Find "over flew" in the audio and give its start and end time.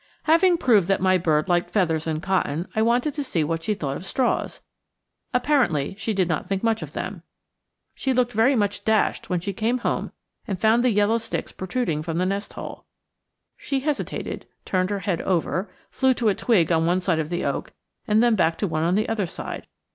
15.21-16.15